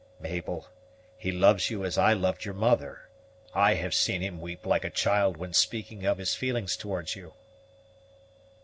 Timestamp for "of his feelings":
6.07-6.75